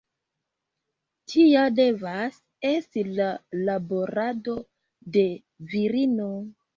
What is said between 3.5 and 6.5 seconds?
laborado de virino.